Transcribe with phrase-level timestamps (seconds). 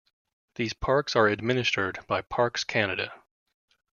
[0.55, 3.13] These parks are administered by Parks Canada.